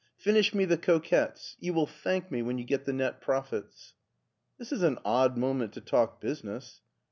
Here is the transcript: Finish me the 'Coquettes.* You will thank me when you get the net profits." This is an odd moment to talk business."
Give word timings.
Finish 0.17 0.51
me 0.51 0.65
the 0.65 0.79
'Coquettes.* 0.79 1.55
You 1.59 1.73
will 1.75 1.85
thank 1.85 2.31
me 2.31 2.41
when 2.41 2.57
you 2.57 2.63
get 2.63 2.85
the 2.85 2.91
net 2.91 3.21
profits." 3.21 3.93
This 4.57 4.71
is 4.71 4.81
an 4.81 4.97
odd 5.05 5.37
moment 5.37 5.73
to 5.73 5.81
talk 5.81 6.19
business." 6.19 6.81